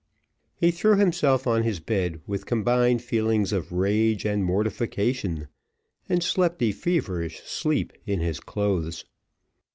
[0.55, 5.47] He threw himself on his bed with combined feelings of rage and mortification,
[6.09, 9.05] and slept a feverish sleep in his clothes.